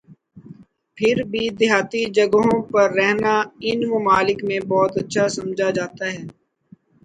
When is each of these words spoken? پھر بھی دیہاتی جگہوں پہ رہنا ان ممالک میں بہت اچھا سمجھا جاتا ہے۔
پھر 0.97 1.15
بھی 1.31 1.43
دیہاتی 1.59 2.01
جگہوں 2.15 2.57
پہ 2.71 2.81
رہنا 2.95 3.33
ان 3.67 3.79
ممالک 3.93 4.39
میں 4.47 4.59
بہت 4.69 4.91
اچھا 5.01 5.25
سمجھا 5.37 5.69
جاتا 5.77 6.05
ہے۔ 6.13 6.23